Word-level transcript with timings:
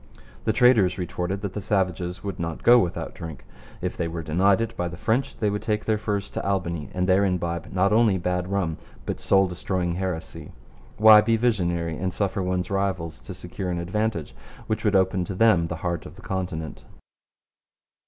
The 0.45 0.51
traders 0.51 0.97
retorted 0.97 1.41
that 1.41 1.53
the 1.53 1.61
savages 1.61 2.23
would 2.23 2.39
not 2.39 2.63
go 2.63 2.79
without 2.79 3.13
drink. 3.13 3.45
If 3.83 3.95
they 3.95 4.07
were 4.07 4.23
denied 4.23 4.59
it 4.59 4.75
by 4.75 4.87
the 4.87 4.97
French 4.97 5.37
they 5.37 5.51
would 5.51 5.61
take 5.61 5.85
their 5.85 5.99
furs 5.99 6.31
to 6.31 6.43
Albany, 6.43 6.89
and 6.91 7.07
there 7.07 7.23
imbibe 7.23 7.71
not 7.71 7.93
only 7.93 8.17
bad 8.17 8.47
rum 8.51 8.77
but 9.05 9.19
soul 9.19 9.45
destroying 9.45 9.93
heresy. 9.93 10.53
Why 10.97 11.21
be 11.21 11.37
visionary 11.37 11.97
and 11.99 12.11
suffer 12.11 12.41
one's 12.41 12.71
rivals 12.71 13.19
to 13.19 13.35
secure 13.35 13.69
an 13.69 13.77
advantage 13.77 14.33
which 14.65 14.83
would 14.83 14.95
open 14.95 15.21
up 15.21 15.27
to 15.27 15.35
them 15.35 15.67
the 15.67 15.75
heart 15.85 16.07
of 16.07 16.15
the 16.15 16.23
continent? 16.23 16.83